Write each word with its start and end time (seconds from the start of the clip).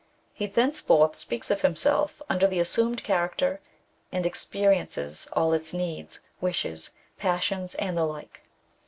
He 0.33 0.47
thenceforth 0.47 1.15
speaks 1.15 1.51
of 1.51 1.61
himseK 1.61 2.21
under 2.27 2.47
the 2.47 2.59
assumed 2.59 3.03
cha 3.03 3.17
racter, 3.27 3.59
and 4.11 4.25
experiences 4.25 5.27
all 5.33 5.53
its 5.53 5.75
needs, 5.75 6.21
wishes, 6.41 6.89
passions, 7.19 7.75
and 7.75 7.95
the 7.95 8.05
like. 8.05 8.41